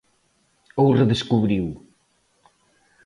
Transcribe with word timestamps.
Ou 0.81 0.87
redescubriu... 0.99 1.65